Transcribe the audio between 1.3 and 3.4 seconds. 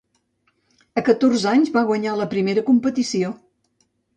anys va guanyar la primera competició.